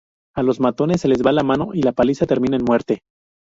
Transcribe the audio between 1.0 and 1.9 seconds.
se les va la mano y